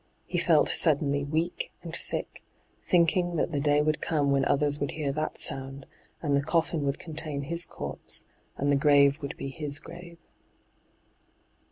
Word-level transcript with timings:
He 0.25 0.39
felt 0.39 0.67
suddenly 0.67 1.23
weak 1.23 1.71
and 1.83 1.95
sick, 1.95 2.41
thinking 2.83 3.35
that 3.35 3.51
the 3.51 3.59
day 3.59 3.83
would 3.83 4.01
come 4.01 4.31
when 4.31 4.43
others 4.45 4.79
would 4.79 4.89
hear 4.89 5.11
that 5.11 5.37
sound, 5.37 5.85
and 6.23 6.35
the 6.35 6.41
coffin 6.41 6.87
would 6.87 6.97
contain 6.97 7.43
his 7.43 7.67
corpse, 7.67 8.25
and 8.57 8.71
the 8.71 8.75
grave 8.75 9.21
would 9.21 9.37
be 9.37 9.49
his 9.49 9.79
grave. 9.79 10.17